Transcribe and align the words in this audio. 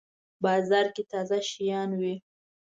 بازار 0.43 0.85
کی 0.95 1.03
تازه 1.11 1.37
شیان 1.49 1.89
وی 1.99 2.15